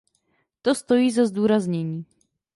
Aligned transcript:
To 0.63 0.75
stojí 0.75 1.11
za 1.11 1.25
zdůraznění. 1.25 2.05